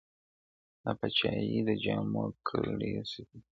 د 0.83 0.85
پاچا 0.99 1.31
يې 1.51 1.59
د 1.67 1.69
جامو 1.83 2.23
كړل 2.47 2.81
صفتونه.! 3.11 3.45